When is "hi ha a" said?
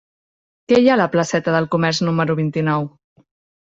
0.85-0.99